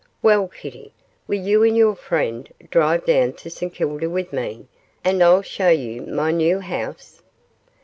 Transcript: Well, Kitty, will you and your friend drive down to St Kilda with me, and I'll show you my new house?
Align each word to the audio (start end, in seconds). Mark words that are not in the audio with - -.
Well, 0.23 0.47
Kitty, 0.47 0.93
will 1.27 1.37
you 1.45 1.61
and 1.61 1.77
your 1.77 1.93
friend 1.93 2.51
drive 2.71 3.05
down 3.05 3.33
to 3.33 3.51
St 3.51 3.71
Kilda 3.71 4.09
with 4.09 4.33
me, 4.33 4.65
and 5.03 5.21
I'll 5.23 5.43
show 5.43 5.69
you 5.69 6.01
my 6.01 6.31
new 6.31 6.59
house? 6.59 7.21